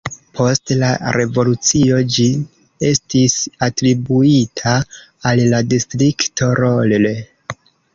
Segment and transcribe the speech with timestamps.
[0.37, 2.25] Post la revolucio ĝi
[2.91, 3.37] estis
[3.71, 4.77] atribuita
[5.33, 7.19] al la Distrikto Rolle.